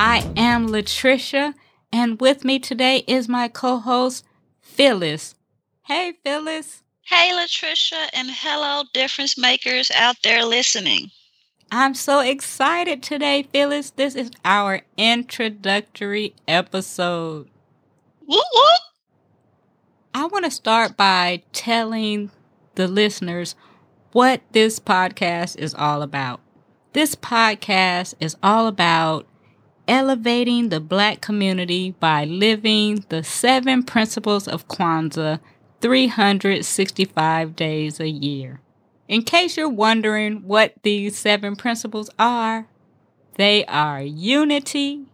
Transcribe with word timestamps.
I 0.00 0.18
am 0.36 0.68
Latricia, 0.68 1.54
and 1.92 2.20
with 2.20 2.44
me 2.44 2.60
today 2.60 3.02
is 3.08 3.28
my 3.28 3.48
co 3.48 3.78
host, 3.78 4.24
Phyllis. 4.60 5.34
Hey, 5.86 6.12
Phyllis. 6.22 6.84
Hey, 7.04 7.32
Latricia, 7.32 8.08
and 8.12 8.28
hello, 8.30 8.84
difference 8.94 9.36
makers 9.36 9.90
out 9.90 10.14
there 10.22 10.44
listening. 10.44 11.10
I'm 11.72 11.94
so 11.94 12.20
excited 12.20 13.02
today, 13.02 13.48
Phyllis. 13.52 13.90
This 13.90 14.14
is 14.14 14.30
our 14.44 14.82
introductory 14.96 16.32
episode. 16.46 17.48
Whoop, 18.24 18.44
whoop. 18.54 18.80
I 20.14 20.26
want 20.26 20.44
to 20.44 20.52
start 20.52 20.96
by 20.96 21.42
telling 21.52 22.30
the 22.76 22.86
listeners 22.86 23.56
what 24.12 24.42
this 24.52 24.78
podcast 24.78 25.58
is 25.58 25.74
all 25.74 26.02
about. 26.02 26.38
This 26.92 27.16
podcast 27.16 28.14
is 28.20 28.36
all 28.44 28.68
about 28.68 29.26
elevating 29.88 30.68
the 30.68 30.80
black 30.80 31.20
community 31.20 31.92
by 31.92 32.24
living 32.24 33.04
the 33.08 33.24
seven 33.24 33.82
principles 33.82 34.46
of 34.46 34.68
Kwanzaa 34.68 35.40
365 35.80 37.56
days 37.56 37.98
a 37.98 38.08
year. 38.08 38.60
In 39.08 39.22
case 39.22 39.56
you're 39.56 39.68
wondering 39.68 40.42
what 40.46 40.74
these 40.82 41.16
seven 41.16 41.56
principles 41.56 42.10
are, 42.18 42.68
they 43.36 43.64
are 43.64 44.02
unity, 44.02 45.06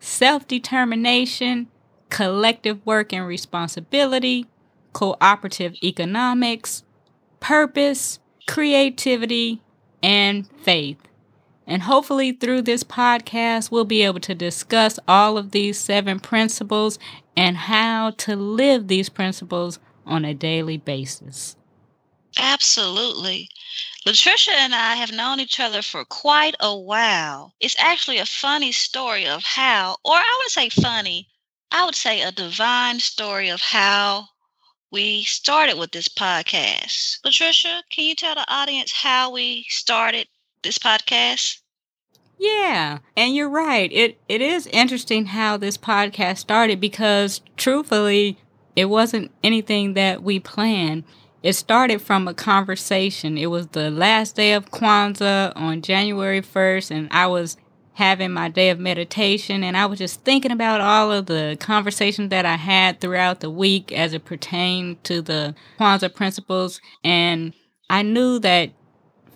self 0.00 0.48
determination, 0.48 1.68
collective 2.08 2.84
work 2.86 3.12
and 3.12 3.26
responsibility, 3.26 4.46
cooperative 4.92 5.74
economics, 5.82 6.84
purpose, 7.40 8.18
creativity, 8.46 9.60
and 10.02 10.48
faith. 10.62 10.98
And 11.66 11.82
hopefully, 11.82 12.32
through 12.32 12.62
this 12.62 12.82
podcast, 12.82 13.70
we'll 13.70 13.84
be 13.84 14.02
able 14.02 14.20
to 14.20 14.34
discuss 14.34 14.98
all 15.06 15.38
of 15.38 15.52
these 15.52 15.78
seven 15.78 16.18
principles 16.18 16.98
and 17.36 17.56
how 17.56 18.10
to 18.18 18.36
live 18.36 18.88
these 18.88 19.08
principles 19.08 19.78
on 20.04 20.24
a 20.24 20.34
daily 20.34 20.76
basis. 20.76 21.56
Absolutely. 22.36 23.48
Latricia 24.06 24.52
and 24.52 24.74
I 24.74 24.96
have 24.96 25.12
known 25.12 25.38
each 25.38 25.60
other 25.60 25.82
for 25.82 26.04
quite 26.04 26.56
a 26.58 26.76
while. 26.76 27.54
It's 27.60 27.76
actually 27.78 28.18
a 28.18 28.26
funny 28.26 28.72
story 28.72 29.26
of 29.26 29.44
how, 29.44 29.96
or 30.04 30.16
I 30.16 30.38
would 30.42 30.50
say 30.50 30.68
funny, 30.68 31.28
I 31.70 31.84
would 31.84 31.94
say 31.94 32.22
a 32.22 32.32
divine 32.32 32.98
story 33.00 33.48
of 33.48 33.60
how 33.60 34.28
we 34.90 35.22
started 35.24 35.78
with 35.78 35.92
this 35.92 36.08
podcast. 36.08 37.20
Latricia, 37.24 37.82
can 37.90 38.04
you 38.04 38.14
tell 38.14 38.34
the 38.34 38.44
audience 38.52 38.92
how 38.92 39.30
we 39.30 39.64
started 39.68 40.26
this 40.62 40.78
podcast? 40.78 41.60
Yeah, 42.38 42.98
and 43.16 43.34
you're 43.34 43.48
right. 43.48 43.90
It 43.92 44.18
it 44.28 44.40
is 44.40 44.66
interesting 44.68 45.26
how 45.26 45.56
this 45.56 45.78
podcast 45.78 46.38
started 46.38 46.80
because 46.80 47.40
truthfully, 47.56 48.38
it 48.74 48.86
wasn't 48.86 49.30
anything 49.44 49.94
that 49.94 50.22
we 50.22 50.40
planned. 50.40 51.04
It 51.42 51.52
started 51.54 52.00
from 52.00 52.26
a 52.26 52.34
conversation. 52.34 53.36
It 53.36 53.46
was 53.46 53.68
the 53.68 53.90
last 53.90 54.36
day 54.36 54.52
of 54.54 54.70
Kwanzaa 54.70 55.52
on 55.56 55.82
January 55.82 56.40
1st, 56.40 56.90
and 56.90 57.08
I 57.12 57.26
was 57.26 57.56
having 57.94 58.32
my 58.32 58.48
day 58.48 58.70
of 58.70 58.78
meditation, 58.78 59.62
and 59.62 59.76
I 59.76 59.86
was 59.86 59.98
just 59.98 60.24
thinking 60.24 60.50
about 60.50 60.80
all 60.80 61.12
of 61.12 61.26
the 61.26 61.56
conversations 61.60 62.30
that 62.30 62.46
I 62.46 62.56
had 62.56 63.00
throughout 63.00 63.40
the 63.40 63.50
week 63.50 63.92
as 63.92 64.14
it 64.14 64.24
pertained 64.24 65.04
to 65.04 65.20
the 65.20 65.54
Kwanzaa 65.78 66.14
principles. 66.14 66.80
And 67.04 67.54
I 67.90 68.02
knew 68.02 68.38
that 68.40 68.70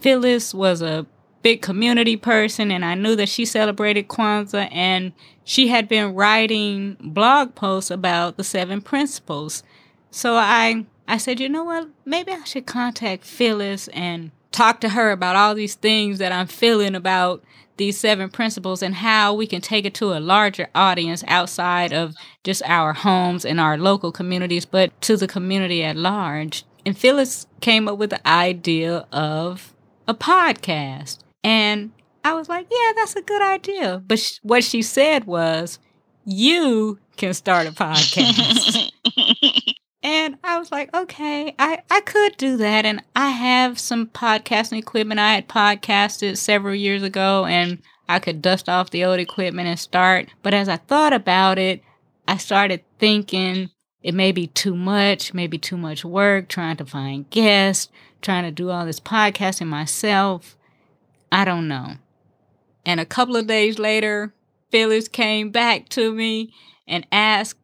Phyllis 0.01 0.55
was 0.55 0.83
a 0.83 1.07
big 1.47 1.63
community 1.63 2.17
person 2.17 2.73
and 2.73 2.85
I 2.85 2.97
knew 2.97 3.15
that 3.15 3.29
she 3.29 3.45
celebrated 3.45 4.09
Kwanzaa 4.09 4.69
and 4.73 5.13
she 5.45 5.69
had 5.69 5.87
been 5.87 6.13
writing 6.13 6.97
blog 6.99 7.55
posts 7.55 7.89
about 7.89 8.37
the 8.37 8.43
seven 8.43 8.81
principles. 8.81 9.63
So 10.11 10.35
I 10.35 10.87
I 11.07 11.19
said, 11.19 11.39
you 11.39 11.49
know 11.49 11.63
what, 11.63 11.89
maybe 12.05 12.33
I 12.33 12.43
should 12.43 12.67
contact 12.67 13.23
Phyllis 13.23 13.87
and 13.93 14.33
talk 14.51 14.81
to 14.81 14.89
her 14.89 15.13
about 15.13 15.37
all 15.37 15.55
these 15.55 15.77
things 15.77 16.19
that 16.19 16.33
I'm 16.33 16.49
feeling 16.49 16.97
about 16.97 17.45
these 17.77 17.97
seven 17.97 18.29
principles 18.29 18.83
and 18.83 18.97
how 18.97 19.33
we 19.33 19.47
can 19.47 19.61
take 19.61 19.85
it 19.85 19.95
to 19.95 20.15
a 20.15 20.19
larger 20.19 20.67
audience 20.75 21.23
outside 21.29 21.93
of 21.93 22.17
just 22.43 22.61
our 22.65 22.93
homes 22.93 23.45
and 23.45 23.61
our 23.61 23.79
local 23.79 24.11
communities, 24.11 24.65
but 24.65 25.01
to 25.03 25.17
the 25.17 25.29
community 25.29 25.85
at 25.85 25.95
large. 25.95 26.65
And 26.85 26.99
Phyllis 26.99 27.47
came 27.61 27.87
up 27.87 27.99
with 27.99 28.11
the 28.11 28.29
idea 28.29 29.07
of 29.13 29.73
a 30.09 30.15
podcast. 30.15 31.19
And 31.47 31.93
I 32.25 32.35
was 32.35 32.49
like, 32.49 32.67
yeah, 32.69 32.93
that's 32.97 33.15
a 33.15 33.23
good 33.23 33.41
idea. 33.41 34.03
But 34.05 34.19
sh- 34.19 34.41
what 34.43 34.65
she 34.65 34.83
said 34.83 35.27
was, 35.27 35.79
you 36.25 36.99
can 37.17 37.35
start 37.35 37.69
a 37.69 37.71
podcast. 37.71 38.91
and 40.03 40.37
I 40.43 40.59
was 40.59 40.73
like, 40.73 40.93
okay, 40.93 41.55
I, 41.57 41.83
I 41.89 42.01
could 42.01 42.37
do 42.37 42.57
that. 42.57 42.85
And 42.85 43.01
I 43.15 43.29
have 43.29 43.79
some 43.79 44.09
podcasting 44.09 44.79
equipment. 44.79 45.21
I 45.21 45.35
had 45.35 45.49
podcasted 45.49 46.37
several 46.37 46.75
years 46.75 47.05
ago 47.05 47.45
and 47.45 47.81
I 48.09 48.19
could 48.19 48.43
dust 48.43 48.69
off 48.69 48.91
the 48.91 49.05
old 49.05 49.21
equipment 49.21 49.69
and 49.69 49.79
start. 49.79 50.27
But 50.43 50.53
as 50.53 50.69
I 50.69 50.79
thought 50.79 51.13
about 51.13 51.61
it, 51.61 51.81
I 52.27 52.39
started 52.39 52.83
thinking 52.99 53.71
it 54.03 54.15
may 54.15 54.33
be 54.33 54.49
too 54.49 54.75
much, 54.75 55.33
maybe 55.33 55.59
too 55.59 55.77
much 55.77 56.05
work 56.05 56.49
trying 56.49 56.77
to 56.79 56.85
find 56.85 57.31
guests, 57.31 57.89
trying 58.21 58.43
to 58.43 58.51
do 58.51 58.71
all 58.71 58.85
this 58.85 58.99
podcasting 58.99 59.69
myself. 59.69 60.56
I 61.31 61.45
don't 61.45 61.69
know. 61.69 61.95
And 62.85 63.01
a 63.01 63.07
couple 63.07 63.37
of 63.37 63.47
days 63.47 63.79
later, 63.79 64.33
Phyllis 64.71 65.09
came 65.09 65.51
back 65.51 65.89
to 65.91 66.13
me 66.13 66.53
and 66.87 67.07
asked, 67.11 67.59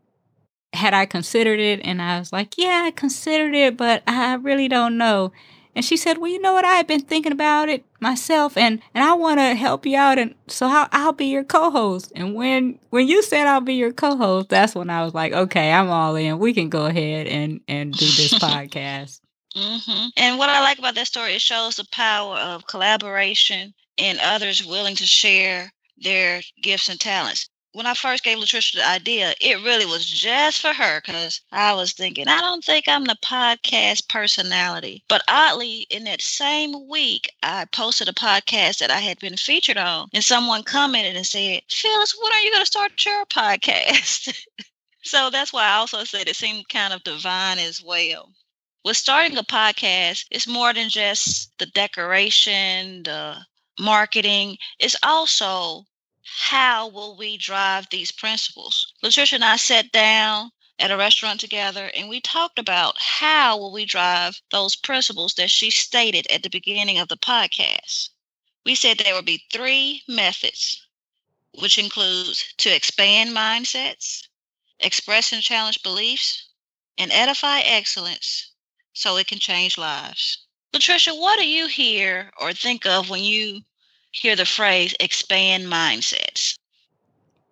had 0.72 0.94
I 0.94 1.06
considered 1.06 1.60
it? 1.60 1.80
And 1.84 2.00
I 2.00 2.18
was 2.18 2.32
like, 2.32 2.54
yeah, 2.56 2.82
I 2.86 2.90
considered 2.90 3.54
it, 3.54 3.76
but 3.76 4.02
I 4.06 4.34
really 4.34 4.68
don't 4.68 4.96
know. 4.96 5.32
And 5.74 5.84
she 5.84 5.96
said, 5.96 6.18
well, 6.18 6.30
you 6.30 6.40
know 6.40 6.52
what? 6.52 6.66
I've 6.66 6.86
been 6.86 7.00
thinking 7.00 7.32
about 7.32 7.70
it 7.70 7.84
myself 7.98 8.58
and, 8.58 8.82
and 8.94 9.02
I 9.02 9.14
want 9.14 9.38
to 9.38 9.54
help 9.54 9.86
you 9.86 9.96
out. 9.96 10.18
And 10.18 10.34
so 10.46 10.66
I'll, 10.66 10.88
I'll 10.92 11.12
be 11.12 11.26
your 11.26 11.44
co-host. 11.44 12.12
And 12.14 12.34
when, 12.34 12.78
when 12.90 13.08
you 13.08 13.22
said 13.22 13.46
I'll 13.46 13.62
be 13.62 13.74
your 13.74 13.92
co-host, 13.92 14.50
that's 14.50 14.74
when 14.74 14.90
I 14.90 15.02
was 15.02 15.14
like, 15.14 15.32
okay, 15.32 15.72
I'm 15.72 15.88
all 15.88 16.14
in. 16.16 16.38
We 16.38 16.52
can 16.52 16.68
go 16.68 16.84
ahead 16.86 17.26
and, 17.26 17.60
and 17.68 17.92
do 17.94 18.04
this 18.04 18.34
podcast. 18.38 19.21
Mm-hmm. 19.56 20.08
And 20.16 20.38
what 20.38 20.48
I 20.48 20.60
like 20.60 20.78
about 20.78 20.94
that 20.94 21.06
story, 21.06 21.34
it 21.34 21.42
shows 21.42 21.76
the 21.76 21.84
power 21.92 22.36
of 22.36 22.66
collaboration 22.66 23.74
and 23.98 24.18
others 24.20 24.64
willing 24.64 24.96
to 24.96 25.06
share 25.06 25.72
their 25.98 26.42
gifts 26.62 26.88
and 26.88 26.98
talents. 26.98 27.48
When 27.74 27.86
I 27.86 27.94
first 27.94 28.22
gave 28.22 28.36
Latricia 28.36 28.74
the 28.74 28.86
idea, 28.86 29.34
it 29.40 29.62
really 29.62 29.86
was 29.86 30.04
just 30.04 30.60
for 30.60 30.74
her 30.74 31.00
because 31.00 31.40
I 31.52 31.72
was 31.72 31.92
thinking, 31.92 32.28
I 32.28 32.40
don't 32.40 32.62
think 32.62 32.86
I'm 32.86 33.04
the 33.04 33.16
podcast 33.22 34.08
personality. 34.08 35.04
But 35.08 35.22
oddly, 35.26 35.86
in 35.88 36.04
that 36.04 36.20
same 36.20 36.88
week, 36.88 37.30
I 37.42 37.64
posted 37.66 38.08
a 38.08 38.12
podcast 38.12 38.78
that 38.78 38.90
I 38.90 39.00
had 39.00 39.18
been 39.20 39.36
featured 39.36 39.78
on, 39.78 40.08
and 40.12 40.22
someone 40.22 40.64
commented 40.64 41.16
and 41.16 41.26
said, 41.26 41.62
Phyllis, 41.70 42.14
when 42.20 42.32
are 42.32 42.40
you 42.40 42.50
going 42.50 42.62
to 42.62 42.66
start 42.66 43.04
your 43.06 43.24
podcast? 43.30 44.34
so 45.02 45.30
that's 45.30 45.52
why 45.52 45.64
I 45.64 45.76
also 45.76 46.04
said 46.04 46.28
it 46.28 46.36
seemed 46.36 46.68
kind 46.68 46.92
of 46.92 47.04
divine 47.04 47.58
as 47.58 47.82
well 47.82 48.32
with 48.84 48.96
starting 48.96 49.38
a 49.38 49.44
podcast, 49.44 50.26
it's 50.30 50.48
more 50.48 50.74
than 50.74 50.88
just 50.88 51.56
the 51.58 51.66
decoration, 51.66 53.04
the 53.04 53.46
marketing. 53.78 54.58
It's 54.80 54.96
also 55.04 55.86
how 56.24 56.88
will 56.88 57.16
we 57.16 57.36
drive 57.36 57.88
these 57.90 58.10
principles? 58.10 58.92
Latricia 59.02 59.34
and 59.34 59.44
I 59.44 59.56
sat 59.56 59.92
down 59.92 60.50
at 60.80 60.90
a 60.90 60.96
restaurant 60.96 61.38
together 61.38 61.92
and 61.94 62.08
we 62.08 62.20
talked 62.20 62.58
about 62.58 62.96
how 62.98 63.56
will 63.56 63.72
we 63.72 63.84
drive 63.84 64.40
those 64.50 64.74
principles 64.74 65.34
that 65.34 65.50
she 65.50 65.70
stated 65.70 66.26
at 66.26 66.42
the 66.42 66.50
beginning 66.50 66.98
of 66.98 67.08
the 67.08 67.16
podcast. 67.16 68.08
We 68.64 68.74
said 68.74 68.98
there 68.98 69.14
would 69.14 69.24
be 69.24 69.44
three 69.52 70.02
methods, 70.08 70.86
which 71.56 71.78
includes 71.78 72.52
to 72.58 72.74
expand 72.74 73.30
mindsets, 73.30 74.26
express 74.80 75.32
and 75.32 75.42
challenge 75.42 75.82
beliefs, 75.84 76.48
and 76.98 77.12
edify 77.12 77.60
excellence 77.60 78.51
so 78.92 79.16
it 79.16 79.26
can 79.26 79.38
change 79.38 79.78
lives. 79.78 80.46
Latricia, 80.74 81.18
what 81.18 81.38
do 81.38 81.48
you 81.48 81.66
hear 81.66 82.30
or 82.40 82.52
think 82.52 82.86
of 82.86 83.10
when 83.10 83.22
you 83.22 83.60
hear 84.10 84.36
the 84.36 84.46
phrase 84.46 84.94
expand 85.00 85.64
mindsets? 85.64 86.54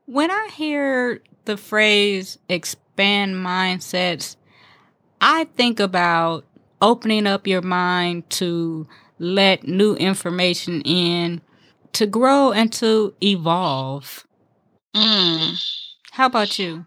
When 0.06 0.30
I 0.30 0.48
hear 0.54 1.22
the 1.44 1.56
phrase 1.56 2.38
expand 2.48 3.36
mindsets, 3.36 4.36
I 5.20 5.44
think 5.56 5.80
about 5.80 6.44
opening 6.80 7.26
up 7.26 7.46
your 7.46 7.62
mind 7.62 8.28
to 8.30 8.86
let 9.18 9.68
new 9.68 9.94
information 9.96 10.80
in, 10.82 11.42
to 11.92 12.06
grow 12.06 12.52
and 12.52 12.72
to 12.74 13.14
evolve. 13.22 14.26
Mm. 14.94 15.62
How 16.12 16.26
about 16.26 16.58
you? 16.58 16.86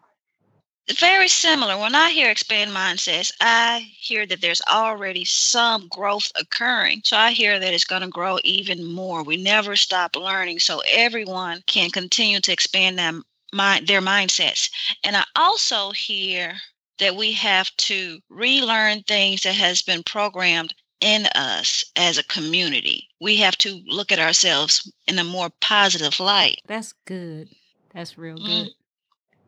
Very 0.92 1.30
similar. 1.30 1.78
When 1.78 1.96
I 1.96 2.12
hear 2.12 2.30
expand 2.30 2.72
mindsets, 2.72 3.32
I 3.40 3.90
hear 3.98 4.26
that 4.26 4.42
there's 4.42 4.62
already 4.70 5.24
some 5.24 5.88
growth 5.88 6.30
occurring. 6.36 7.02
So 7.06 7.16
I 7.16 7.32
hear 7.32 7.58
that 7.58 7.74
it's 7.74 7.86
going 7.86 8.02
to 8.02 8.10
grow 8.10 8.38
even 8.44 8.84
more. 8.84 9.24
We 9.24 9.38
never 9.38 9.78
stop 9.78 10.16
learning, 10.18 10.60
so 10.60 10.82
everyone 10.86 11.64
can 11.68 11.90
continue 11.90 12.42
to 12.42 12.52
expand 12.52 13.00
them, 13.00 13.24
mind, 13.54 13.88
their 13.88 14.02
mindsets. 14.02 14.70
And 15.06 15.16
I 15.16 15.24
also 15.38 15.92
hear 15.92 16.58
that 17.00 17.16
we 17.16 17.32
have 17.32 17.74
to 17.78 18.20
relearn 18.30 19.04
things 19.04 19.44
that 19.44 19.56
has 19.56 19.82
been 19.82 20.04
programmed 20.04 20.76
in 21.00 21.28
us 21.28 21.84
as 21.96 22.18
a 22.18 22.24
community. 22.24 23.08
We 23.22 23.38
have 23.38 23.58
to 23.60 23.82
look 23.86 24.12
at 24.12 24.20
ourselves 24.20 24.92
in 25.08 25.18
a 25.18 25.24
more 25.24 25.50
positive 25.62 26.20
light. 26.20 26.62
That's 26.68 26.94
good. 27.06 27.50
That's 27.94 28.18
real 28.18 28.38
good. 28.38 28.68
Mm. 28.68 28.74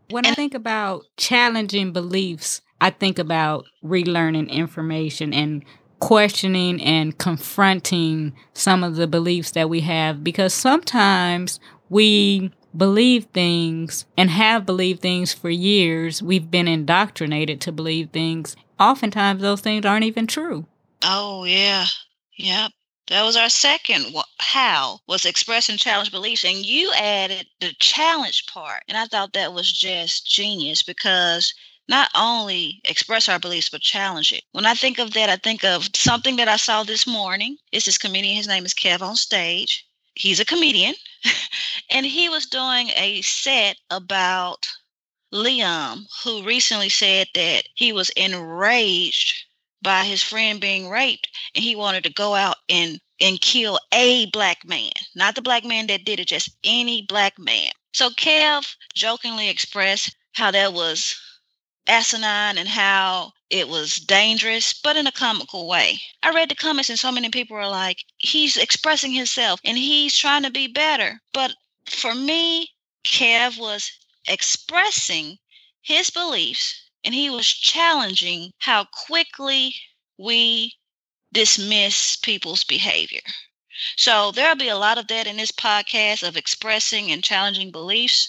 When 0.10 0.25
I 0.25 0.34
think 0.34 0.54
about 0.54 1.04
challenging 1.18 1.92
beliefs, 1.92 2.62
I 2.80 2.90
think 2.90 3.18
about 3.19 3.66
relearning 3.84 4.50
information 4.50 5.34
and 5.34 5.63
questioning 6.00 6.81
and 6.81 7.18
confronting 7.18 8.34
some 8.54 8.84
of 8.84 8.96
the 8.96 9.07
beliefs 9.07 9.52
that 9.52 9.69
we 9.69 9.81
have 9.81 10.24
because 10.24 10.54
sometimes 10.54 11.60
we 11.90 12.52
believe 12.75 13.25
things 13.34 14.06
and 14.18 14.30
have 14.30 14.66
believed 14.66 15.02
things 15.02 15.34
for 15.34 15.50
years. 15.50 16.22
We've 16.22 16.52
been 16.52 16.68
indoctrinated 16.68 17.62
to 17.62 17.72
believe 17.72 18.10
things. 18.12 18.56
Oftentimes, 18.80 19.42
those 19.42 19.62
things 19.62 19.86
aren't 19.86 20.06
even 20.06 20.28
true. 20.28 20.66
Oh, 21.04 21.46
yeah. 21.46 21.86
Yep. 22.38 22.72
That 23.07 23.24
was 23.24 23.36
our 23.36 23.50
second 23.50 24.16
how 24.40 25.00
was 25.07 25.25
expressing 25.25 25.78
challenge 25.78 26.12
beliefs. 26.12 26.44
And 26.44 26.66
you 26.66 26.92
added 26.94 27.48
the 27.60 27.74
challenge 27.80 28.48
part. 28.48 28.84
And 28.88 28.98
I 28.98 29.06
thought 29.06 29.34
that 29.34 29.54
was 29.54 29.72
just 29.72 30.28
genius 30.28 30.81
because 30.81 31.54
not 31.88 32.10
only 32.16 32.81
express 32.84 33.30
our 33.30 33.38
beliefs, 33.38 33.69
but 33.69 33.81
challenge 33.81 34.34
it. 34.34 34.44
When 34.54 34.66
I 34.66 34.74
think 34.74 34.98
of 34.98 35.13
that, 35.13 35.30
I 35.30 35.36
think 35.36 35.63
of 35.63 35.90
something 35.94 36.36
that 36.38 36.48
I 36.48 36.56
saw 36.56 36.84
this 36.84 37.06
morning. 37.06 37.57
It's 37.72 37.86
this 37.86 38.00
comedian. 38.00 38.36
His 38.36 38.48
name 38.48 38.66
is 38.66 38.74
Kev 38.74 39.02
on 39.02 39.16
stage. 39.16 39.86
He's 40.16 40.40
a 40.40 40.46
comedian. 40.46 40.96
and 41.92 42.06
he 42.06 42.28
was 42.28 42.48
doing 42.48 42.90
a 42.96 43.22
set 43.22 43.78
about 43.92 44.66
Liam, 45.31 46.06
who 46.24 46.44
recently 46.44 46.90
said 46.90 47.28
that 47.36 47.68
he 47.75 47.92
was 47.92 48.10
enraged 48.12 49.46
by 49.85 50.03
his 50.03 50.23
friend 50.23 50.59
being 50.59 50.89
raped 50.89 51.29
and 51.53 51.63
he 51.63 51.75
wanted 51.75 52.03
to 52.03 52.09
go 52.09 52.33
out 52.33 52.57
and 52.67 52.99
and 53.21 53.39
kill 53.39 53.79
a 53.93 54.25
black 54.31 54.65
man. 54.65 54.91
Not 55.15 55.35
the 55.35 55.43
black 55.43 55.63
man 55.63 55.85
that 55.87 56.03
did 56.03 56.19
it 56.19 56.27
just 56.27 56.49
any 56.63 57.03
black 57.03 57.37
man. 57.37 57.69
So 57.93 58.09
kev 58.09 58.75
jokingly 58.95 59.47
expressed 59.47 60.15
how 60.33 60.49
that 60.49 60.73
was 60.73 61.15
asinine 61.87 62.57
and 62.57 62.67
how 62.67 63.31
it 63.51 63.69
was 63.69 63.97
dangerous 63.97 64.73
but 64.73 64.97
in 64.97 65.05
a 65.05 65.11
comical 65.11 65.67
way. 65.67 66.01
I 66.23 66.31
read 66.31 66.49
the 66.49 66.55
comments 66.55 66.89
and 66.89 66.97
so 66.99 67.11
many 67.11 67.29
people 67.29 67.55
were 67.55 67.67
like 67.67 67.99
he's 68.17 68.57
expressing 68.57 69.11
himself 69.11 69.59
and 69.63 69.77
he's 69.77 70.17
trying 70.17 70.41
to 70.43 70.49
be 70.49 70.65
better. 70.67 71.21
But 71.31 71.53
for 71.87 72.15
me 72.15 72.69
kev 73.05 73.59
was 73.59 73.91
expressing 74.27 75.37
his 75.83 76.09
beliefs 76.09 76.81
and 77.06 77.13
he 77.13 77.30
was 77.30 77.48
challenging 77.48 78.52
how 78.57 78.86
quickly 78.86 79.75
we 80.18 80.74
dismiss 81.31 82.18
people's 82.18 82.63
behavior. 82.63 83.22
So 83.96 84.31
there'll 84.31 84.56
be 84.56 84.69
a 84.69 84.78
lot 84.78 84.98
of 84.98 85.07
that 85.07 85.28
in 85.28 85.38
this 85.38 85.52
podcast 85.52 86.28
of 86.28 86.36
expressing 86.36 87.12
and 87.12 87.24
challenging 87.24 87.72
beliefs. 87.72 88.28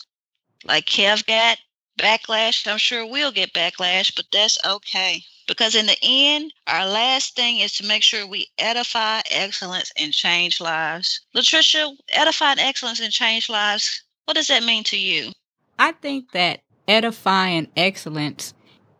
Like 0.64 0.86
Kev 0.86 1.24
got 1.26 1.58
backlash. 1.98 2.66
I'm 2.70 2.78
sure 2.78 3.06
we'll 3.06 3.32
get 3.32 3.54
backlash, 3.54 4.14
but 4.14 4.26
that's 4.32 4.58
okay. 4.66 5.24
Because 5.46 5.76
in 5.76 5.86
the 5.86 5.96
end, 6.02 6.52
our 6.66 6.84
last 6.84 7.36
thing 7.36 7.60
is 7.60 7.72
to 7.74 7.86
make 7.86 8.02
sure 8.02 8.26
we 8.26 8.48
edify 8.58 9.20
excellence 9.30 9.92
and 9.96 10.12
change 10.12 10.60
lives. 10.60 11.20
Latricia, 11.34 11.96
edify 12.10 12.54
excellence 12.58 13.00
and 13.00 13.12
change 13.12 13.48
lives. 13.48 14.02
What 14.24 14.34
does 14.34 14.48
that 14.48 14.64
mean 14.64 14.82
to 14.84 14.98
you? 14.98 15.30
I 15.78 15.92
think 15.92 16.32
that 16.32 16.60
edifying 16.88 17.68
excellence 17.76 18.54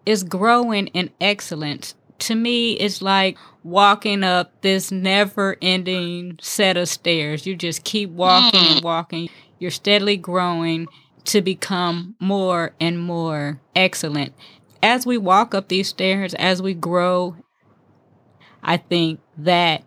is 0.06 0.22
growing 0.22 0.86
in 0.88 1.10
excellence. 1.20 1.94
To 2.20 2.34
me, 2.34 2.72
it's 2.74 3.02
like 3.02 3.36
walking 3.62 4.24
up 4.24 4.62
this 4.62 4.90
never 4.90 5.56
ending 5.60 6.38
set 6.40 6.76
of 6.76 6.88
stairs. 6.88 7.46
You 7.46 7.56
just 7.56 7.84
keep 7.84 8.10
walking 8.10 8.60
and 8.60 8.80
mm. 8.80 8.84
walking. 8.84 9.28
You're 9.58 9.70
steadily 9.70 10.16
growing 10.16 10.86
to 11.24 11.42
become 11.42 12.14
more 12.20 12.72
and 12.80 12.98
more 12.98 13.60
excellent. 13.74 14.32
As 14.82 15.04
we 15.04 15.18
walk 15.18 15.54
up 15.54 15.68
these 15.68 15.88
stairs, 15.88 16.32
as 16.34 16.62
we 16.62 16.72
grow, 16.72 17.36
I 18.62 18.76
think 18.76 19.20
that 19.36 19.82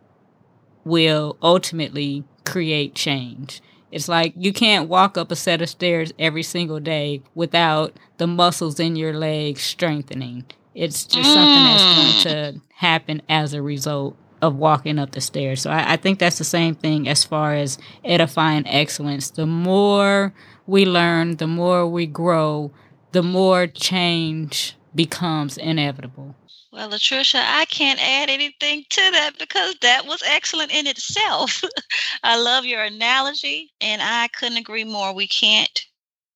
will 0.84 1.38
ultimately 1.42 2.26
create 2.46 2.96
change. 2.96 3.62
It's 3.92 4.08
like 4.08 4.34
you 4.36 4.54
can't 4.54 4.90
walk 4.90 5.18
up 5.18 5.32
a 5.32 5.36
set 5.36 5.62
of 5.62 5.70
stairs 5.70 6.14
every 6.20 6.44
single 6.44 6.80
day 6.80 7.22
without 7.34 7.94
the 8.18 8.28
muscles 8.28 8.80
in 8.80 8.96
your 8.96 9.14
legs 9.14 9.62
strengthening. 9.62 10.46
It's 10.76 11.06
just 11.06 11.30
mm. 11.30 11.34
something 11.34 11.64
that's 11.64 11.84
going 11.84 12.08
mm. 12.08 12.22
to 12.24 12.62
happen 12.76 13.22
as 13.28 13.54
a 13.54 13.62
result 13.62 14.16
of 14.42 14.56
walking 14.56 15.00
up 15.00 15.12
the 15.12 15.22
stairs. 15.22 15.62
So 15.62 15.72
I, 15.72 15.94
I, 15.94 15.98
think 15.98 16.20
that's 16.20 16.38
the 16.38 16.44
same 16.46 16.76
thing 16.76 17.10
as 17.10 17.24
far 17.24 17.54
as 17.56 17.78
edifying 18.06 18.66
excellence. 18.68 19.30
The 19.32 19.46
more 19.46 20.34
we 20.66 20.86
learn, 20.86 21.38
the 21.38 21.48
more 21.48 21.86
we 21.88 22.06
grow, 22.06 22.72
the 23.12 23.24
more 23.24 23.68
change 23.68 24.78
becomes 24.96 25.58
inevitable. 25.58 26.36
Well, 26.72 26.92
Latricia, 26.92 27.42
I 27.44 27.66
can't 27.66 28.00
add 28.00 28.30
anything 28.30 28.86
to 28.90 29.12
that 29.12 29.40
because 29.40 29.76
that 29.82 30.06
was 30.06 30.22
excellent 30.24 30.72
in 30.72 30.86
itself. 30.86 31.64
I 32.24 32.40
love 32.40 32.64
your 32.64 32.84
analogy, 32.84 33.72
and 33.82 34.02
I 34.04 34.28
couldn't 34.28 34.58
agree 34.58 34.84
more. 34.84 35.14
We 35.14 35.28
can't 35.28 35.86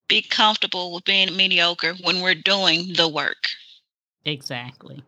be 0.07 0.23
comfortable 0.23 0.91
with 0.91 1.05
being 1.05 1.35
mediocre 1.35 1.93
when 2.01 2.21
we're 2.21 2.33
doing 2.33 2.93
the 2.93 3.07
work. 3.07 3.45
Exactly. 4.25 5.03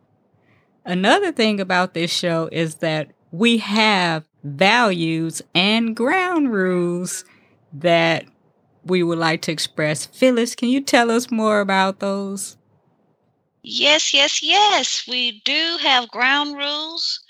Another 0.84 1.32
thing 1.32 1.60
about 1.60 1.94
this 1.94 2.12
show 2.12 2.48
is 2.52 2.76
that 2.76 3.10
we 3.32 3.58
have 3.58 4.24
values 4.44 5.42
and 5.54 5.96
ground 5.96 6.52
rules 6.52 7.24
that 7.72 8.24
we 8.84 9.02
would 9.02 9.18
like 9.18 9.42
to 9.42 9.52
express. 9.52 10.06
Phyllis, 10.06 10.54
can 10.54 10.68
you 10.68 10.80
tell 10.80 11.10
us 11.10 11.32
more 11.32 11.58
about 11.58 11.98
those? 11.98 12.56
Yes, 13.66 14.14
yes, 14.14 14.42
yes. 14.42 15.06
We 15.06 15.42
do 15.44 15.78
have 15.82 16.08
ground 16.10 16.56
rules. 16.56 17.20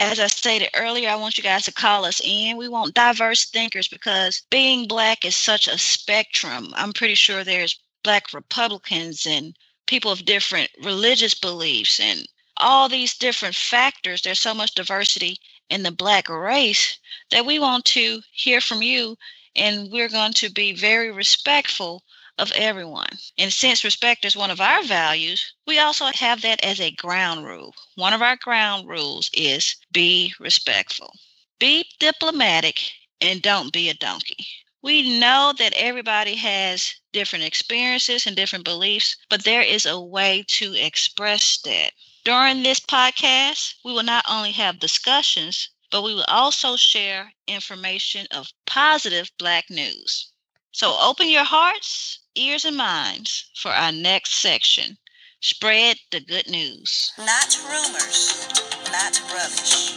as 0.00 0.20
I 0.20 0.28
stated 0.28 0.70
earlier, 0.74 1.08
I 1.08 1.16
want 1.16 1.36
you 1.36 1.42
guys 1.42 1.64
to 1.64 1.72
call 1.72 2.04
us 2.04 2.20
in. 2.22 2.56
We 2.56 2.68
want 2.68 2.94
diverse 2.94 3.44
thinkers 3.46 3.88
because 3.88 4.42
being 4.48 4.86
black 4.86 5.24
is 5.24 5.34
such 5.34 5.66
a 5.66 5.76
spectrum. 5.76 6.72
I'm 6.76 6.92
pretty 6.92 7.16
sure 7.16 7.42
there's 7.42 7.80
black 8.04 8.32
Republicans 8.32 9.26
and 9.26 9.56
people 9.86 10.12
of 10.12 10.24
different 10.24 10.70
religious 10.84 11.34
beliefs 11.34 11.98
and 11.98 12.28
all 12.58 12.88
these 12.88 13.16
different 13.16 13.56
factors. 13.56 14.22
There's 14.22 14.40
so 14.40 14.54
much 14.54 14.74
diversity 14.74 15.38
in 15.68 15.82
the 15.82 15.90
black 15.90 16.28
race 16.28 16.98
that 17.30 17.44
we 17.44 17.58
want 17.58 17.84
to 17.86 18.22
hear 18.30 18.60
from 18.60 18.82
you 18.82 19.16
and 19.56 19.90
we're 19.90 20.08
going 20.08 20.32
to 20.34 20.48
be 20.48 20.72
very 20.72 21.10
respectful 21.10 22.04
of 22.38 22.52
everyone. 22.52 23.18
And 23.36 23.52
since 23.52 23.84
respect 23.84 24.24
is 24.24 24.36
one 24.36 24.50
of 24.50 24.60
our 24.60 24.82
values, 24.82 25.52
we 25.66 25.78
also 25.78 26.06
have 26.06 26.40
that 26.42 26.62
as 26.64 26.80
a 26.80 26.90
ground 26.92 27.44
rule. 27.44 27.74
One 27.96 28.12
of 28.12 28.22
our 28.22 28.36
ground 28.36 28.88
rules 28.88 29.30
is 29.34 29.76
be 29.92 30.32
respectful, 30.38 31.12
be 31.58 31.86
diplomatic, 31.98 32.92
and 33.20 33.42
don't 33.42 33.72
be 33.72 33.88
a 33.88 33.94
donkey. 33.94 34.46
We 34.82 35.18
know 35.18 35.52
that 35.58 35.72
everybody 35.74 36.36
has 36.36 36.94
different 37.12 37.44
experiences 37.44 38.26
and 38.26 38.36
different 38.36 38.64
beliefs, 38.64 39.16
but 39.28 39.44
there 39.44 39.62
is 39.62 39.84
a 39.84 40.00
way 40.00 40.44
to 40.48 40.74
express 40.74 41.58
that. 41.64 41.92
During 42.24 42.62
this 42.62 42.80
podcast, 42.80 43.74
we 43.84 43.92
will 43.92 44.04
not 44.04 44.24
only 44.28 44.52
have 44.52 44.78
discussions, 44.78 45.68
but 45.90 46.02
we 46.02 46.14
will 46.14 46.24
also 46.28 46.76
share 46.76 47.32
information 47.46 48.26
of 48.30 48.52
positive 48.66 49.32
Black 49.38 49.68
news. 49.68 50.30
So 50.70 50.96
open 51.00 51.28
your 51.28 51.44
hearts, 51.44 52.17
ears, 52.34 52.64
and 52.64 52.76
minds 52.76 53.50
for 53.54 53.70
our 53.70 53.92
next 53.92 54.34
section. 54.40 54.96
Spread 55.40 55.96
the 56.10 56.20
good 56.20 56.48
news. 56.48 57.12
Not 57.18 57.58
rumors, 57.64 58.48
not 58.90 59.20
rubbish. 59.32 59.92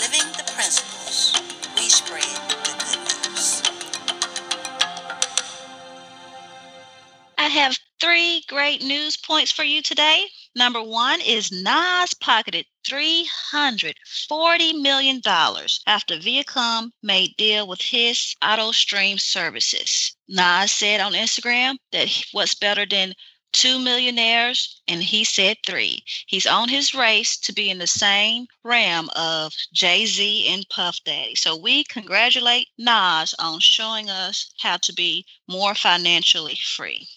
Living 0.00 0.26
the 0.36 0.50
principles, 0.54 1.34
we 1.76 1.88
spread 1.88 2.22
the 2.22 2.76
good 2.84 3.32
news. 3.32 3.62
I 7.38 7.48
have 7.48 7.78
three 8.00 8.44
great 8.48 8.82
news 8.82 9.16
points 9.16 9.50
for 9.50 9.64
you 9.64 9.82
today. 9.82 10.26
Number 10.56 10.82
one 10.82 11.20
is 11.20 11.52
Nas 11.52 12.12
pocketed 12.14 12.66
$340 12.84 14.82
million 14.82 15.22
after 15.86 16.16
Viacom 16.18 16.90
made 17.02 17.36
deal 17.36 17.68
with 17.68 17.80
his 17.80 18.34
auto 18.42 18.72
stream 18.72 19.18
services. 19.18 20.16
Nas 20.26 20.72
said 20.72 21.00
on 21.00 21.12
Instagram 21.12 21.76
that 21.92 22.08
what's 22.32 22.56
better 22.56 22.84
than 22.84 23.14
two 23.52 23.78
millionaires, 23.78 24.82
and 24.88 25.04
he 25.04 25.22
said 25.22 25.56
three. 25.64 26.02
He's 26.26 26.46
on 26.46 26.68
his 26.68 26.94
race 26.94 27.36
to 27.38 27.52
be 27.52 27.70
in 27.70 27.78
the 27.78 27.86
same 27.86 28.48
realm 28.64 29.08
of 29.10 29.54
Jay 29.72 30.04
Z 30.06 30.48
and 30.48 30.68
Puff 30.68 30.98
Daddy. 31.04 31.36
So 31.36 31.54
we 31.54 31.84
congratulate 31.84 32.68
Nas 32.76 33.34
on 33.38 33.60
showing 33.60 34.10
us 34.10 34.50
how 34.58 34.78
to 34.78 34.92
be 34.92 35.26
more 35.46 35.76
financially 35.76 36.56
free. 36.56 37.08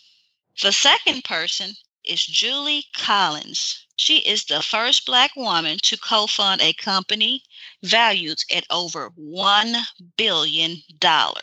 The 0.62 0.72
second 0.72 1.24
person 1.24 1.76
is 2.06 2.26
Julie 2.26 2.86
Collins. 2.94 3.86
She 3.96 4.18
is 4.18 4.46
the 4.46 4.62
first 4.62 5.06
Black 5.06 5.36
woman 5.36 5.78
to 5.84 5.98
co 5.98 6.28
fund 6.28 6.62
a 6.62 6.74
company 6.74 7.44
valued 7.82 8.44
at 8.52 8.66
over 8.70 9.12
$1 9.12 9.84
billion. 10.18 10.84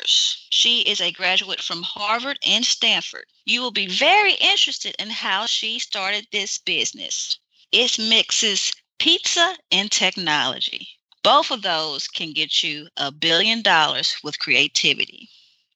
She 0.04 0.80
is 0.82 1.00
a 1.00 1.12
graduate 1.12 1.62
from 1.62 1.82
Harvard 1.82 2.38
and 2.44 2.66
Stanford. 2.66 3.26
You 3.44 3.62
will 3.62 3.70
be 3.70 3.86
very 3.86 4.34
interested 4.34 4.94
in 4.98 5.10
how 5.10 5.46
she 5.46 5.78
started 5.78 6.26
this 6.30 6.58
business. 6.58 7.38
It 7.72 7.98
mixes 7.98 8.72
pizza 8.98 9.56
and 9.70 9.90
technology. 9.90 10.88
Both 11.22 11.50
of 11.50 11.62
those 11.62 12.08
can 12.08 12.32
get 12.32 12.62
you 12.62 12.88
a 12.96 13.10
billion 13.10 13.62
dollars 13.62 14.16
with 14.22 14.38
creativity. 14.38 15.30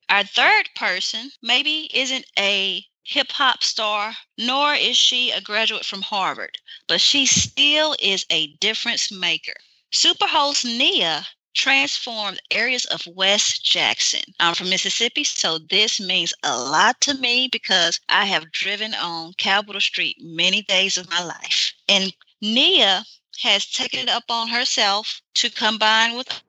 Our 0.08 0.24
third 0.24 0.68
person 0.74 1.30
maybe 1.40 1.88
isn't 1.94 2.26
a 2.38 2.84
hip 3.06 3.32
hop 3.32 3.62
star, 3.62 4.16
nor 4.38 4.74
is 4.74 4.96
she 4.96 5.30
a 5.30 5.40
graduate 5.40 5.84
from 5.84 6.00
Harvard, 6.00 6.58
but 6.88 7.00
she 7.00 7.26
still 7.26 7.94
is 7.98 8.24
a 8.30 8.46
difference 8.56 9.12
maker. 9.12 9.54
Superhost 9.92 10.64
Nia 10.64 11.26
transformed 11.52 12.40
areas 12.50 12.84
of 12.86 13.06
West 13.06 13.62
Jackson. 13.62 14.22
I'm 14.40 14.54
from 14.54 14.70
Mississippi, 14.70 15.22
so 15.22 15.58
this 15.58 16.00
means 16.00 16.32
a 16.42 16.58
lot 16.58 17.00
to 17.02 17.14
me 17.14 17.46
because 17.46 18.00
I 18.08 18.24
have 18.24 18.50
driven 18.50 18.94
on 18.94 19.34
Capitol 19.34 19.80
Street 19.80 20.16
many 20.20 20.62
days 20.62 20.96
of 20.96 21.10
my 21.10 21.22
life. 21.22 21.74
And 21.88 22.12
Nia 22.40 23.04
has 23.40 23.66
taken 23.66 24.00
it 24.00 24.08
up 24.08 24.24
on 24.30 24.48
herself 24.48 25.20
to 25.34 25.50
combine 25.50 26.16
with 26.16 26.42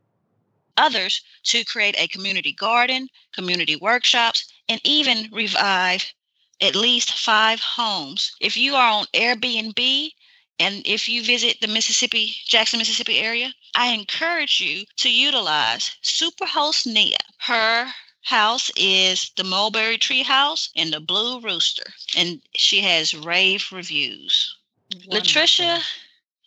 others 0.77 1.21
to 1.43 1.63
create 1.65 1.95
a 1.97 2.07
community 2.07 2.53
garden, 2.53 3.09
community 3.33 3.75
workshops, 3.75 4.47
and 4.67 4.81
even 4.83 5.29
revive 5.31 6.13
at 6.61 6.75
least 6.75 7.17
five 7.17 7.59
homes. 7.59 8.31
If 8.39 8.55
you 8.55 8.75
are 8.75 8.91
on 8.91 9.05
Airbnb 9.13 10.11
and 10.59 10.81
if 10.85 11.09
you 11.09 11.23
visit 11.23 11.59
the 11.59 11.67
Mississippi, 11.67 12.35
Jackson, 12.45 12.79
Mississippi 12.79 13.19
area, 13.19 13.53
I 13.75 13.87
encourage 13.87 14.61
you 14.61 14.85
to 14.97 15.11
utilize 15.11 15.97
Superhost 16.01 16.85
Nia. 16.85 17.17
Her 17.39 17.91
house 18.21 18.71
is 18.77 19.31
the 19.35 19.43
Mulberry 19.43 19.97
Tree 19.97 20.23
House 20.23 20.69
and 20.75 20.93
the 20.93 20.99
Blue 20.99 21.39
Rooster, 21.41 21.93
and 22.15 22.41
she 22.55 22.79
has 22.81 23.13
rave 23.13 23.67
reviews. 23.71 24.55
Wonderful. 24.93 25.19
Latricia, 25.19 25.81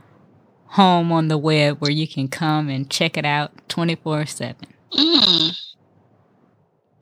home 0.66 1.10
on 1.12 1.28
the 1.28 1.38
web 1.38 1.80
where 1.80 1.90
you 1.90 2.06
can 2.06 2.28
come 2.28 2.68
and 2.68 2.90
check 2.90 3.16
it 3.16 3.24
out 3.24 3.52
24 3.68 4.26
7. 4.26 4.56
Mm. 4.92 5.58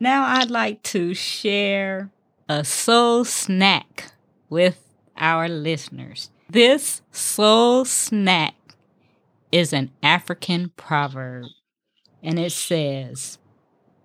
Now 0.01 0.25
I'd 0.25 0.51
like 0.51 0.83
to 0.85 1.15
share 1.15 2.11
a 2.49 2.65
soul 2.65 3.25
snack 3.25 4.13
with 4.49 4.83
our 5.17 5.49
listeners. 5.49 6.31
This 6.49 7.03
soul 7.11 7.85
snack 7.85 8.55
is 9.51 9.73
an 9.73 9.91
African 10.03 10.71
proverb, 10.77 11.47
and 12.23 12.39
it 12.39 12.53
says, 12.53 13.39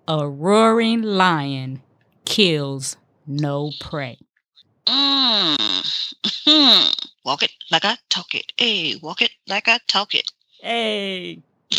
A 0.08 0.26
roaring 0.26 1.02
lion 1.02 1.82
kills 2.24 2.96
no 3.26 3.72
prey. 3.80 4.18
Mm. 4.86 5.82
Walk 7.24 7.42
it 7.42 7.52
like 7.70 7.84
I 7.84 7.96
talk 8.08 8.34
it. 8.34 8.52
Hey, 8.56 8.96
walk 9.00 9.22
it 9.22 9.30
like 9.46 9.68
I 9.68 9.78
talk 9.86 10.14
it. 10.14 10.30
Hey. 10.60 11.40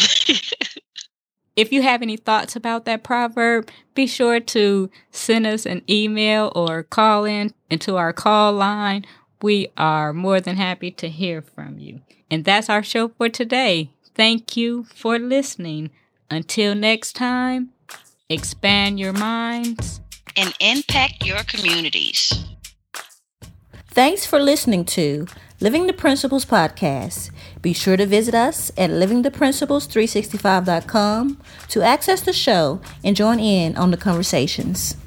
if 1.56 1.74
you 1.74 1.82
have 1.82 2.02
any 2.02 2.16
thoughts 2.16 2.56
about 2.56 2.86
that 2.86 3.04
proverb, 3.04 3.70
be 3.94 4.08
sure 4.08 4.40
to 4.40 4.90
send 5.12 5.46
us 5.46 5.66
an 5.66 5.82
email 5.90 6.52
or 6.56 6.84
call 6.84 7.26
in 7.26 7.54
into 7.70 7.98
our 7.98 8.14
call 8.14 8.54
line. 8.54 9.06
We 9.42 9.68
are 9.76 10.14
more 10.14 10.40
than 10.40 10.56
happy 10.56 10.92
to 10.92 11.10
hear 11.10 11.42
from 11.42 11.78
you. 11.78 12.00
And 12.32 12.46
that's 12.46 12.70
our 12.70 12.84
show 12.84 13.10
for 13.10 13.28
today. 13.28 13.90
Thank 14.16 14.56
you 14.56 14.86
for 14.96 15.20
listening. 15.20 15.92
Until 16.30 16.74
next 16.74 17.14
time, 17.14 17.72
expand 18.30 18.98
your 18.98 19.14
minds 19.14 20.00
and 20.36 20.54
impact 20.60 21.26
your 21.26 21.44
communities. 21.44 22.34
Thanks 23.88 24.26
for 24.26 24.40
listening 24.40 24.84
to 24.86 25.28
Living 25.60 25.86
the 25.88 25.94
Principles 25.94 26.46
podcast. 26.46 27.32
Be 27.62 27.74
sure 27.74 27.96
to 27.96 28.06
visit 28.06 28.36
us 28.36 28.72
at 28.78 28.90
livingtheprinciples365.com 28.90 31.42
to 31.70 31.82
access 31.82 32.20
the 32.22 32.34
show 32.34 32.82
and 33.04 33.16
join 33.16 33.40
in 33.40 33.78
on 33.78 33.92
the 33.92 33.98
conversations. 33.98 34.98